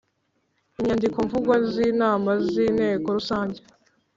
Inyandikomvugo 0.79 1.51
z 1.71 1.73
inama 1.89 2.31
z 2.49 2.51
Inteko 2.67 3.07
Rusange 3.17 3.59